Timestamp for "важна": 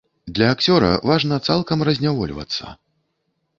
1.09-1.39